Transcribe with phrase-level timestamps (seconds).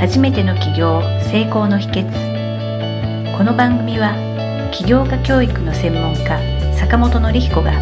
[0.00, 4.14] 初めての起業成功の秘訣この番組は
[4.72, 6.40] 起業家教育の専門家
[6.74, 7.72] 坂本典彦が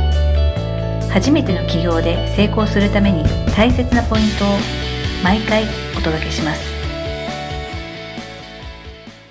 [1.13, 3.23] 初めての起業で成功するために
[3.55, 4.49] 大切なポイントを
[5.23, 5.63] 毎回
[5.97, 6.61] お届けします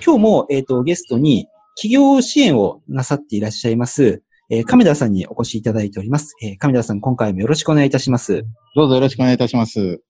[0.02, 6.34] 今日も、えっ、と、ゲストに起業支援をなさっていらっしゃいます、えー亀田さんにお越しいただいております。
[6.42, 8.44] えー亀田さん、今回もよろしくお願いいたします。
[8.74, 10.00] どうぞよろしくお願いいたします。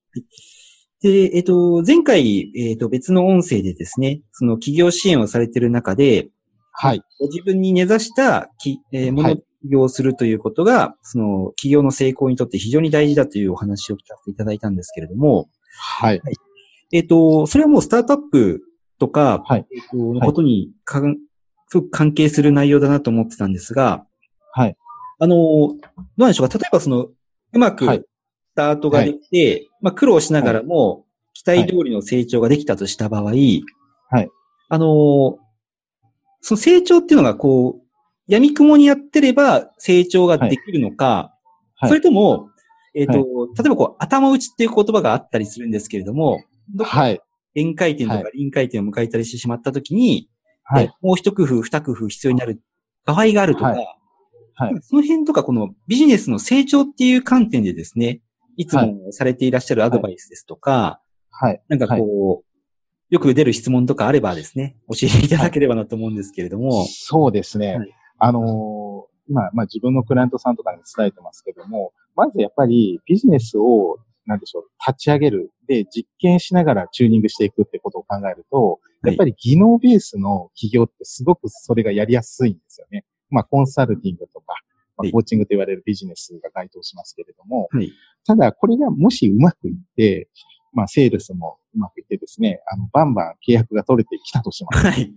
[1.02, 6.28] で、えっ、と、前回、えっ、と、別の音声でですね、その起業支援をされている中で、
[6.72, 7.02] はい。
[7.20, 16.22] ご自分に根ざしたき、えーものをはい起業するということが、その起業の成功にとって非常に大事だというお話を聞かせていただいたんですけれども、はい。
[16.92, 18.62] えっ、と、それはもうスタートアップ
[19.00, 19.66] とか、はい。
[19.74, 21.16] えっ、と、のことにかん、
[21.66, 24.06] すごく関係する内容だなと思ってたんですが、
[24.52, 24.76] はい。
[25.18, 25.76] あの、どう
[26.16, 26.56] なんでしょうか？
[26.56, 27.08] 例えばその、
[27.52, 28.04] うまくはいス
[28.58, 33.34] タートができて、まあ苦労しながらも、期待通りの成長ができたとした場合、はい。
[34.68, 35.38] あの、
[36.40, 37.82] その成長っていうのがこう、
[38.26, 41.32] 闇雲にやってれば成長ができるのか、
[41.76, 41.88] はい。
[41.88, 42.50] それとも、
[42.94, 43.22] えっ、と、はい。
[43.56, 46.42] 例えばこう、頭打ちっていう言葉があったりするんですけれども、
[46.74, 47.20] どはい。
[47.54, 50.28] 限界点とかは臨界点を迎えたりしてしまったときに、
[50.64, 50.84] はい。
[50.84, 50.90] え。
[51.00, 52.60] もう一工夫、二工夫必要になる
[53.04, 53.86] 場合があるとか、はい。
[54.54, 54.74] はい。
[54.82, 58.20] その辺とかこのビジネスの成長っていう観点でですね、
[58.58, 61.62] いつもされていらっしゃるアドバイスですとか、はい。
[61.68, 67.76] なんかこう、よく出る質問とかあればですね、教えていただければなと思うんですけれども、そうですね。
[67.76, 75.52] はいあのー今、まあ自分のクライアントさんとかに伝えてますけども、まずやっぱりビジネスを、なんでしょう、立ち上げる。
[75.66, 83.04] で、実験しながらチューニングしていくってことを考えると、やっぱり技能ベースの企業ってすごくそれがやりやすいんですよね。
[83.30, 84.54] まあコンサルティングとか、
[84.98, 87.92] まはいあ、コーチングと言われるビジネスが該当しますけれども、はい。
[88.26, 90.28] ただ、これがもしうまくいって、
[90.72, 94.86] まあ、セールスもうまくいってですね、あの、バンバン契約が取れてきたとします。
[94.86, 95.12] はい。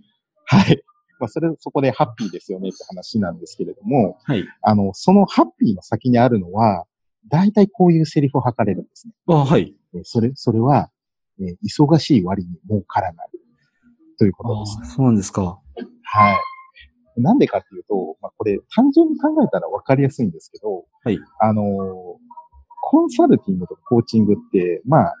[0.46, 0.82] はい。
[1.18, 4.44] まあ、それ、そこでハッピーですよねって話なんですけれども、はい。
[4.62, 6.84] あの、そのハッピーの先にあるのは、
[7.28, 9.14] 大体こういうセリフを吐かれるんですね。
[9.28, 9.74] あはい。
[9.94, 10.90] えーそれ、それは、
[11.40, 13.28] えー忙しい割に儲からない。
[14.18, 14.86] ということですね。
[14.86, 15.58] あそうなんですか。
[16.04, 16.36] はい。
[17.16, 21.18] なんでかっていうと、まあ、これ単純に考えたら分かりやすいんですけど、はい。
[21.40, 22.32] あのー
[22.84, 25.14] コンサルティングとかコーチングって、まあ、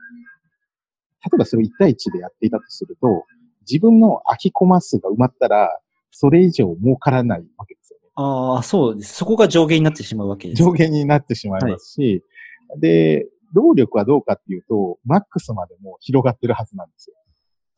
[1.24, 3.24] 例えばそれを1対1でやっていたとすると、
[3.60, 5.70] 自分の空きコマ数が埋まったら、
[6.10, 8.10] それ以上儲からないわけですよね。
[8.16, 9.14] ああ、そうです。
[9.14, 10.62] そこが上限になってしまうわけです。
[10.62, 12.24] 上限になってしまいますし、
[12.78, 17.16] で、労力はどうかっていうと、マックスまでも広がってるはずなんですよ。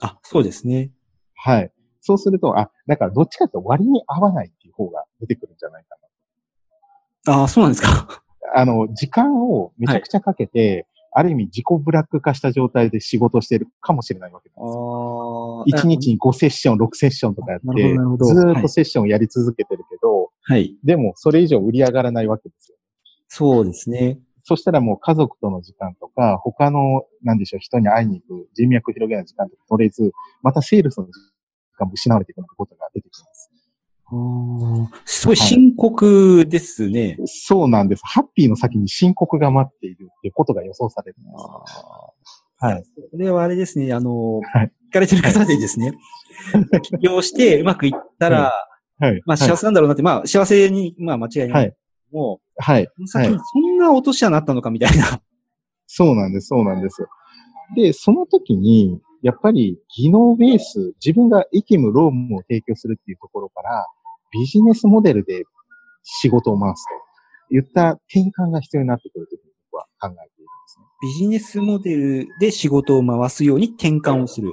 [0.00, 0.90] あ、そうですね。
[1.34, 1.70] はい。
[2.04, 5.96] そうすると、あ、だからどっちかというと割に合わないっていう方が出てくるんじゃないか
[7.26, 7.88] ああ、そうなんですか。
[7.88, 8.22] な。
[8.60, 15.62] あの、時間をめちゃくちゃかけて、ある意味自己ブラック化した状態で仕事をしてるかもしれないわけなんですよ。
[15.62, 20.76] あ1日に5セッション、6セッションとかやって、ずーっはいとセッションをやり続けてるけど、はい。
[20.84, 22.76] でもそれ以上売り上がらないわけですよ。
[23.28, 24.18] そうですね。
[24.42, 31.12] そしたらもう家族との時間とか、他の、なんでしょう、人に会いに行く、人脈を広げない時間とか取れず、またセールスの時
[31.74, 33.50] 間も失われていくことが出てきます。
[34.06, 37.16] あーすごい深刻ですね。
[37.24, 38.02] そうなんです。
[38.04, 42.64] ハッピーの先に深刻が待っているっていうことが予想されるんです。
[42.64, 42.84] はい。
[43.10, 45.92] これはあれですね、あの、はい聞かれてる方でですね、
[46.82, 48.52] 起業してうまくいったら、
[49.00, 49.20] はい。
[49.26, 51.50] まあ幸せなんだろうなって、まあ幸せに、まあ間違いない。
[51.50, 51.74] はい
[52.12, 52.84] もはい。
[52.84, 55.20] う、その先にそんな落とし穴なったのかみたいな。
[55.88, 57.04] そうなんです、そうなんです。
[57.74, 63.86] で、その時に、やっぱり技能ベース、自分が役務、労務を提供するっていうところから、
[64.30, 65.44] ビジネスモデルで
[66.02, 66.84] 仕事を回す
[67.48, 70.28] といった転換が必要になってくるというふうに僕は考えているんで
[70.66, 70.84] すね。
[71.00, 74.52] ビジネスモデルで仕事を回すように転換をする。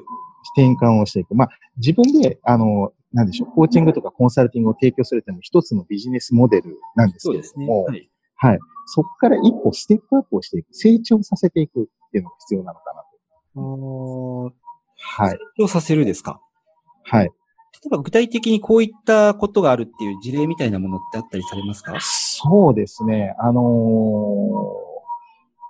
[0.56, 1.36] 転換をしていく。
[1.36, 7.30] まあ、自分で、あの、なんでしょう、コーチングとかコンサルティングを提供するための一つのビジネスモデルなんです。
[7.30, 8.09] けれども、はい。
[8.36, 8.59] はい。
[8.86, 13.08] そこから一歩ステップアップをしていく、成長させていくっていうのが必要なのかなと。
[15.17, 15.29] はい。
[15.31, 16.40] 成長させるですか？
[17.03, 17.25] はい。
[17.25, 17.31] 例
[17.87, 21.97] えば具体的にこういったことがあるっていう事例みたいなものってあったりされますか？
[21.99, 23.35] そうですね。
[23.40, 24.91] あのー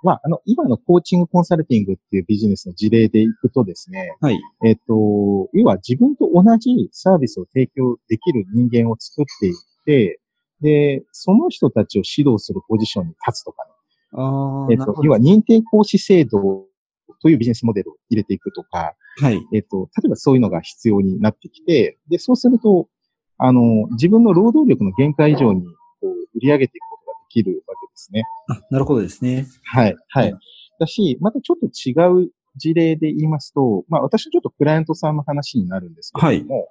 [0.04, 4.40] まあ、あの、今のコーチングコンサルティングっていうビジネスの事例でいくとですね、はい。
[4.64, 9.54] えっと、要は自分と同じサービスを提供できる人間を作っていっ
[9.86, 10.18] て、
[10.60, 13.70] で、その人たちを指導するポジションに立つとかね。
[14.14, 16.66] ああ、えっと、なるほど要は認定講師制度
[17.20, 19.40] というビジネスモデルを入れていくとか、はい。
[19.52, 22.88] えっと、例えばそういうのが必要になってきて、で、そうすると、
[23.38, 25.62] あの、自分の労働力の限界以上に
[26.00, 28.22] こう売り上げていくことができるわけですね。
[28.48, 29.46] あなるほどですね。
[29.64, 30.34] はい、ははいい。
[30.78, 36.68] だし、またちょっと違う事例で言いますと、まあ私ちょっとクライアントさんの話になるんですけれども、はい、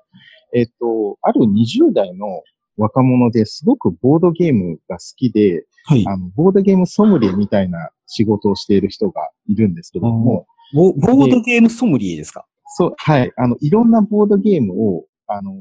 [0.54, 2.44] えっと、ある20代の
[2.82, 12.46] 若者ですごくボードゲームが好きで、はい、あの、ボードゲームソムリエみたいな仕事をしている人がいるんですけれども、ボボードゲームソムリエですか？
[12.78, 13.32] そう、はい。
[13.38, 15.54] あの、いろんなボードゲームを、あの、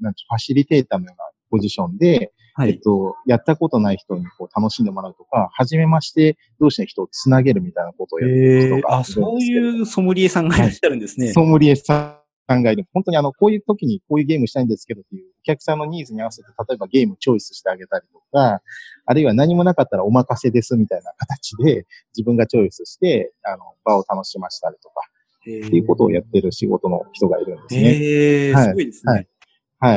[0.00, 11.26] なんファシリテーターのようなポジションで、はい、えっと、やったことない人にこう楽しんでもらうとか、初めまして同士の人をつなげるみたいなことをやる人があ、そういうソムリエさんがいらっしゃるんですね。
[11.26, 12.21] はい、ソムリエさ
[12.54, 12.86] んがいる。
[12.92, 18.60] 本当にあの、こういう時にこういうゲームしたいんですけどっていうお客さんのニーズに合わせて、例えばゲームチョイスしてあげたりとか、
[19.06, 21.86] あるいは何もなかったらお任せですみたいな形で
[22.16, 25.02] 自分がチョイスして、あの、場を楽しませたりとか、
[25.40, 27.80] っていうことをやってる仕事の人がいるんですね。
[27.80, 29.12] へー、すごいですね。
[29.12, 29.28] はい。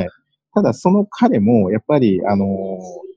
[0.02, 0.08] い。
[0.54, 2.48] ただその彼も、やっぱり、あのー、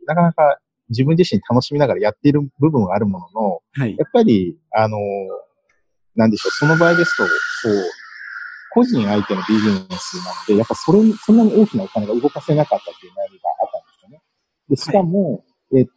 [0.05, 0.59] なかなか
[0.89, 4.99] 自分自身楽しみながらやっている部分はあるものの、はい、やっぱり、あのー、
[6.15, 8.08] なんでしょう、その場合ですと、こう、
[8.79, 14.21] 個人相手のビジネスなので、やっぱそれに、そんなに大きなお金が動かせなかったっていう悩みがあったんですよね。
[14.69, 15.91] で、しかも、はい、えっ、と、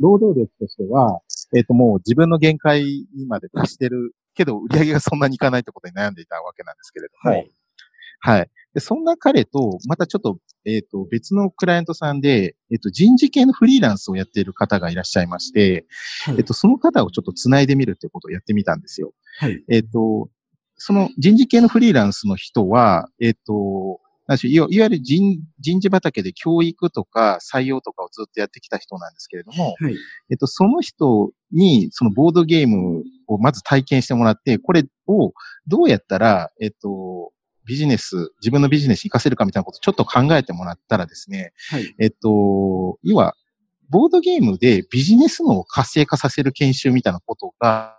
[0.00, 1.20] 労働力としては、
[1.54, 2.84] えっ、と、もう自分の限界
[3.14, 7.50] にまで達してるけど、売り上げがそんなにいかないってことに悩んでいたわけなんですけれども、はい。
[8.20, 8.50] はい。
[8.72, 15.86] で、そんな彼と、またちょっと、えっ、ー、と、別のクライアントさんで、えっ、ー、と、人事系のフリーランスをやっている方がいらっしゃいまして、
[16.24, 19.12] はい、えっ、と、その方をちょっと繋いでみるってことをやってみたんですよ。
[19.38, 19.62] はい。
[19.68, 20.30] えっ、と、
[20.76, 24.00] その人事系のフリーランスの人は、えっ、と、
[24.42, 29.94] いわゆる人人事畑で教育とか採用とかをずっとやってきた人なんですけれども、はい、
[30.30, 35.32] えっと、その人にそのボードゲームをまず体験してもらって、これを
[35.68, 37.32] どうやったら、えっと、
[37.66, 43.34] ビジネス、自分のビジネスに活かせるかみたいなことをちょっと考えてもらったらですね、はい、えっと、要は、
[43.88, 47.96] ボードゲームでビジネスのを活性化させる研修みたいなことが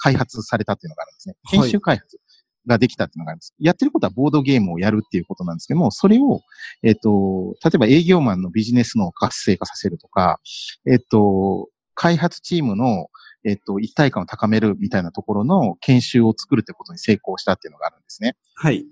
[0.00, 1.34] 開発されたっていうのがあるんですね。
[1.50, 2.18] 研修開発
[2.66, 3.54] ができたっていうのがあるんです。
[3.58, 6.40] やってることはボードゲームをやるっていうことなんですけども、それを、
[6.82, 10.40] えっと、例えば営業マンのビジネスのを活性化させるとか、
[10.90, 13.06] えっと、開発チームの
[13.44, 18.36] えっと、一体感を高めるみたいなところの研修を作るってことに成功したっていうのがあるんですね。
[18.54, 18.84] はい。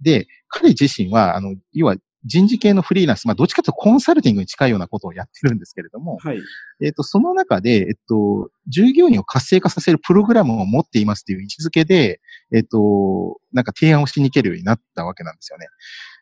[0.00, 6.38] で、彼自身は、あの、要は人事系のフリーランス、まあ、どっちかというとコンサルティングに近いようなことをやってるんですけれども、はい。
[6.80, 12.20] えっと、その中で、えっと、従業員を活性化させるプログラムを持っていますという位置づけで、
[12.54, 15.66] えっと、なんか提案をしに行けるようになったわけなんですよね。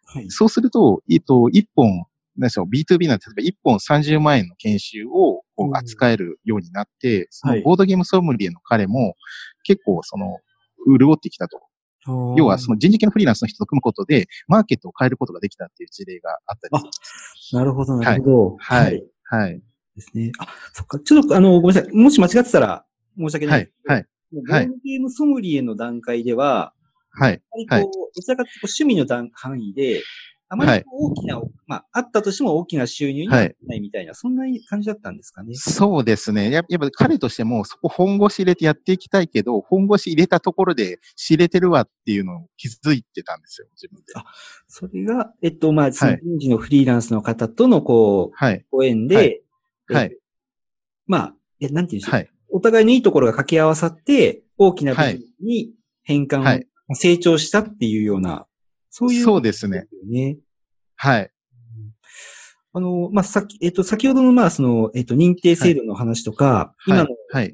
[0.06, 0.31] はい。
[0.31, 2.06] そうすると、えっと、一本、
[2.37, 5.43] 何でしょう、B2B な例えば1本30万円の研修を
[5.75, 9.17] 扱えるようになって、そのボードゲームソムリエの彼も
[9.64, 10.38] 結構その、
[10.87, 11.61] 潤ってきたと。
[12.06, 16.85] 要はその人事系のフリーランスの人と組むことで、マーケットを変えることができたっていう事例があったり。
[17.52, 18.56] なるほど、なるほど。
[18.58, 19.05] はい。
[19.25, 19.62] はい。
[19.97, 20.32] ですね。
[20.38, 20.99] あ、そっか。
[21.00, 21.93] ちょっとあの、ごめんなさい。
[21.94, 22.85] もし間違ってたら
[23.19, 23.70] 申し訳ない。
[23.85, 23.97] はい。
[23.97, 24.06] はい。
[24.32, 26.73] ボードゲームソムリエの段階では、
[27.12, 27.43] はい。
[27.69, 27.82] はい。
[27.82, 27.91] ど
[28.23, 30.03] ちらかというと趣味の範囲で、
[30.52, 35.55] あまり大きな、はい、まあ、あったとしても大きな収入にならないみたいな、はい、そんな感じだったんですかね。
[35.55, 36.50] そうですね。
[36.50, 44.12] ややっぱ彼としても、そこ本腰入れてやっていきたいけど、本腰入れたところで知れてるわっていうのを気づいてたんですよ、自分で。
[44.17, 44.25] あ、
[44.67, 49.41] それが、えっと、まあ、人事のフリーランスの方との、こう、はい、ご縁で、はい。
[49.88, 50.17] はい、
[51.06, 55.70] まあ、え、なんていうんですか、はい、お互いのいいところが掛け合わさって、大きな部分に
[56.03, 58.46] 変換、はい、成長したっていうような、
[58.91, 59.87] そういう、そうですね。
[60.97, 61.31] はい。
[62.73, 67.09] あの、まあ、さっき、えっと、先ほどの、まあ、その、えっと、認定制度の話とか、はい、今の、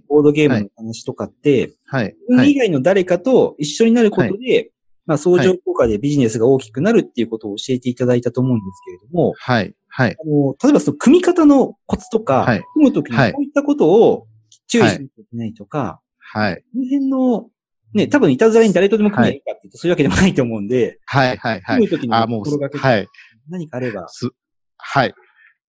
[0.09, 2.15] ボードゲームの話とかって、はい。
[2.29, 4.71] はい、以外の誰かと一緒になることで、はい、
[5.07, 9.75] まあ、相乗効果でビジネスが大きくなるっていうことを教えていただいたと思うんですけれども、はい。
[9.89, 10.11] はい。
[10.11, 12.63] あの、例えばその、組み方のコツとか、はい。
[12.75, 14.27] 組むときにこういったことを
[14.69, 16.57] 注意しなきゃいけないとか、はい。
[16.57, 17.49] この辺の、
[17.95, 21.77] ね、多分いたずらに誰とでも組めばいいかっていうと、そういうわけでもないと思うんで、はい、はい、はい。
[21.77, 23.09] 組むときに心がけて、はい。
[23.49, 24.09] 何かあれば。
[24.09, 24.29] す、
[24.77, 25.15] はい。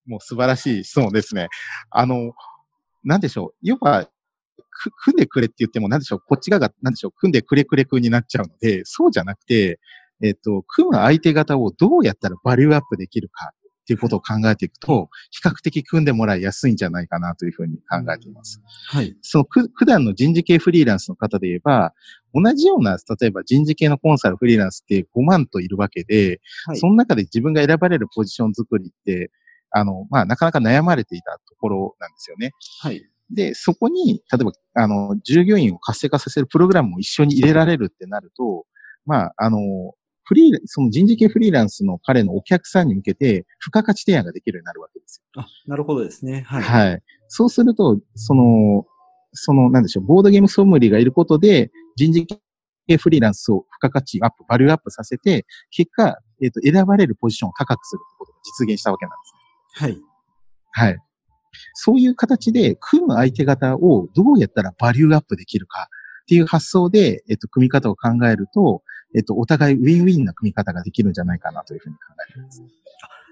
[0.06, 1.48] もう素晴らしい質問ですね。
[1.90, 2.34] あの、
[3.04, 3.56] なんでしょう。
[3.62, 4.06] 要は、
[4.70, 6.20] く、組んでくれって言っても、なんでしょう。
[6.20, 7.12] こっち側が、なんでしょう。
[7.12, 9.80] 組んでくれくれくになっちゃうので、そうじゃなくて、
[10.24, 13.52] えっ、と、組む相手方をどうやったらバリューアップできるか
[13.88, 18.62] っていうことを考えていくと、比較的組んでもらいやすいんじゃないかなというふうに考えています。
[18.90, 19.16] はい。
[19.22, 21.94] その普段の人事系フリーランスの方で言えば、
[22.34, 29.32] 同じような、例えば人事系のコンサルフリーランスって5万といるわけで、はい、その中で自分が選ばれるポジション作りって、
[29.72, 32.52] あの、まあ、なかなか悩まれていたところなんですよね。
[32.82, 33.02] はい。
[33.30, 38.66] で、そこに、例えば、あの、従業員を活性化させるプログラムも一緒に入れられるってなると、
[39.06, 39.60] まあ、あの、
[40.28, 45.42] フリー、その人事系フリーランスの彼のお客さんに向けて、付加価値提案ができるようになるわけですよ。
[45.42, 46.44] あ、なるほどですね。
[46.46, 46.64] はい。
[46.64, 47.04] はい。
[47.30, 48.86] そうすると、その、
[49.32, 52.28] その、なんでしょう、ボードゲームソムリエがいることで、人事
[52.88, 59.16] 系フリーランスを付加価値アップ、バリューアップさせて、結果、えっ、ー、と、選ばれるポジションを高くすることが実現したわけなんで
[59.80, 59.96] すね。
[60.76, 60.90] はい。
[60.90, 60.98] はい。
[61.76, 65.88] そういう形で、組む相手方をどうやったらバリューアップできるか
[66.24, 68.84] っていう発想で、えっと、組み方を考えると、
[69.16, 72.62] えっと、お互いウィンウィンな組み方ができるんじゃないかなというふうに考えています。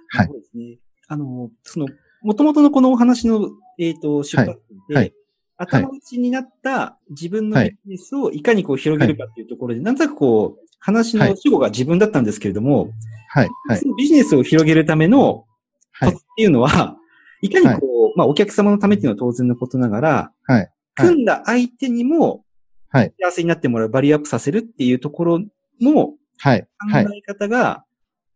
[0.10, 0.28] はい。
[0.28, 0.78] そうですね。
[1.08, 1.88] あの、その、
[2.24, 5.14] 元々のこのお話の、えっ、ー、と、出発で、はい、
[5.58, 12.90] 頭打ちになった自分のビジネスをいかにこう広げるかっていうところで、はい、なんとなくこう、話の主語が自分だったんですけれども、
[13.30, 13.50] はい。
[13.68, 13.80] はい。
[13.80, 15.46] そのビジネスを広げるための、
[15.92, 16.10] はい。
[16.10, 16.98] っていうのは、
[17.42, 20.72] いかにこう、まあ、お客様のためっていうのは当然のことながら、はい。
[20.96, 22.44] 組んだ相手にも、
[22.90, 23.14] はい。
[23.20, 25.46] 幸せになってもらう、バリアップさせるっていうところ
[25.82, 26.62] の、はい。
[26.62, 27.86] 考え方が、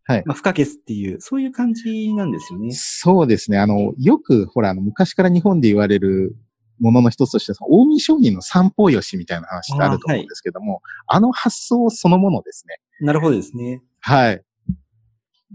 [0.06, 0.24] はい。
[0.26, 2.72] まあ、不可欠っていう、そういう感じなんですよね。
[2.72, 3.60] そうですね。
[3.60, 6.36] あの、よく、ほら、あの、昔から日本で言われる
[6.80, 12.80] ものの一つとして、大見商人の三方よしみたいな話ってあると思うんですけども、あはい、あの発想そのものですね。
[13.02, 13.84] なるほどですね。
[14.00, 14.44] はい。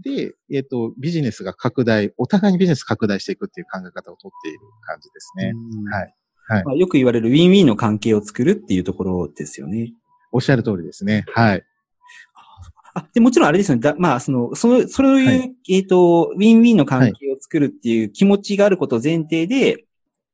[0.01, 5.53] で、えっ、ー、と、ビジネスが拡大、お互いにビジネス拡大していくっていう考え方をとっている感じですね。
[5.91, 6.15] はい。
[6.47, 6.63] はい。
[6.63, 9.93] まあ、よく言われるウィンウィンの関係を作るっていうところですよね。
[10.31, 11.25] おっしゃる通りですね。
[11.33, 11.63] はい。
[12.95, 13.81] あ、で、もちろんあれですよね。
[13.81, 19.85] だまあ、その、その、そういう、はい、えっ、ー、と、ウィンウィンの関係を作るっていう気持ちがあることを前提で、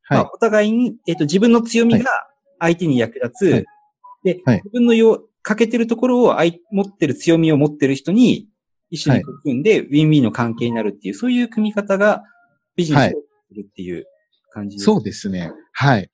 [0.03, 2.09] はい、まあ、お互いに、えっ、ー、と、自分の強みが
[2.59, 3.51] 相手に役立つ。
[3.51, 3.65] はい、
[4.23, 6.37] で、自分のよ、欠けてるところを
[6.71, 8.47] 持ってる強みを持ってる人に、
[8.91, 12.23] 一緒に組んで、ウィンウィンの関係になるっていう、そういう組み方が
[12.75, 14.05] ビジネスをするっていう
[14.51, 15.51] 感じです、はい、そうですね。
[15.71, 16.11] はい。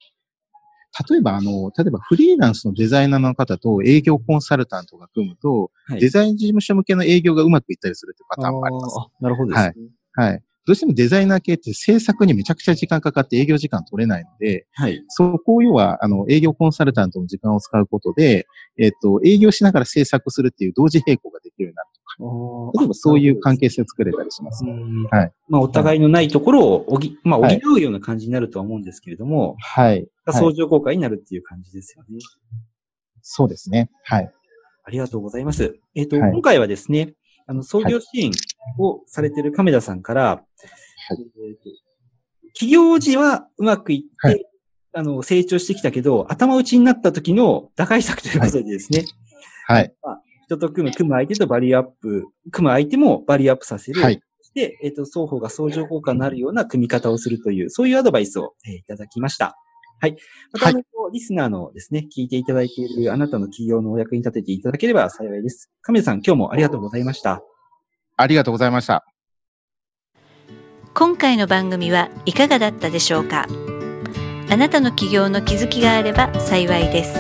[1.10, 8.96] 例えば、あの、例えばフリーランスのデザイナーの方と営業コンサルタントが組むと、はい、デザイン事務所向けの営業がうまくいったりするっていうパターンもあります。
[9.00, 9.74] あなるほどですね。
[10.14, 10.30] はい。
[10.30, 10.44] はい。
[10.68, 15.02] どうしてもデザイナー系って制作にめちゃくちゃ時間かかって営業時間取れないので、はい。
[15.08, 21.88] そこを要は、あの、営業コンサルタントの時間を使うことで、えっ、と、営業しながら制作するっていう同時並行ができるようになる
[22.20, 24.74] 例えばそういう関係性を作れたりします、ね。
[25.12, 25.32] はい。
[25.50, 30.08] まあ、お互いのないところをおぎ、まあ、補うような感じになるとは思うんですけれども、はい。
[30.32, 32.18] 相乗効果になるっていう感じですよね。
[33.22, 33.92] そうですね。
[34.04, 34.32] はい。
[34.84, 35.78] ありがとうございます。
[35.96, 37.14] えっ、ー、と、はい、今回はですね、
[37.46, 38.32] あの、創業支援
[38.80, 40.44] をされている亀田さんから、は
[41.14, 41.56] いえー、
[42.54, 44.46] 企業時はうまくいって、はい、
[44.94, 49.06] あの、成長してきたけど、頭打ちになった時の打開策ということでですね。
[49.68, 49.94] はい。
[50.02, 54.02] まあ、人と組む、組む相手とバリアアップ、組む相手もバリアアップさせる。
[54.02, 54.22] はい。
[54.56, 59.58] で、えっ、ー、と、双方が相乗効果になるような組み方をするという、そういうアドバイスを、えー、いただきました。
[60.00, 60.16] はい。
[60.54, 65.70] また、あの、リスナーのですね、聞いていただいているあなたの企業のお役に立てていただければ幸いです。
[65.82, 67.42] 亀さん、今日もありがとうございました。
[68.16, 69.06] ありがとうございました。
[70.94, 73.48] 今回の番組はいかがだったでしょうか？
[74.50, 77.16] あなたの企業の気づきがあれば幸いです。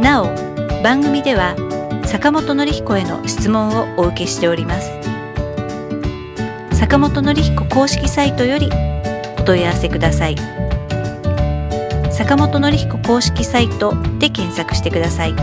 [0.00, 0.49] なお、
[0.82, 1.54] 番組では
[2.06, 4.90] 坂本典彦への質問をお受けしております。
[6.72, 8.68] 坂本典彦公式サイトより
[9.38, 10.60] お問い合わせください。
[12.20, 15.34] 坂本典彦公式サイトで検索してください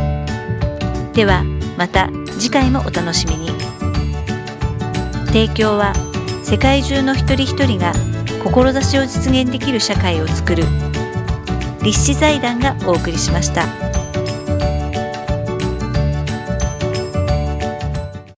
[1.13, 1.44] では
[1.75, 3.50] また次回もお楽しみに
[5.25, 5.94] 提供は
[6.44, 7.94] 世界中の一人一人が
[8.44, 10.65] 志を実現できる社会をつくる
[11.82, 13.87] 立志財団がお送りしました。